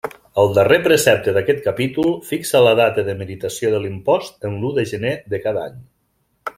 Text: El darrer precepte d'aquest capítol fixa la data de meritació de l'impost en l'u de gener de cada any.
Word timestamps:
El 0.43 0.53
darrer 0.57 0.77
precepte 0.85 1.33
d'aquest 1.35 1.59
capítol 1.65 2.09
fixa 2.29 2.63
la 2.69 2.73
data 2.81 3.05
de 3.11 3.15
meritació 3.21 3.73
de 3.75 3.83
l'impost 3.85 4.51
en 4.51 4.57
l'u 4.63 4.73
de 4.79 4.87
gener 4.95 5.17
de 5.35 5.43
cada 5.49 5.67
any. 5.71 5.79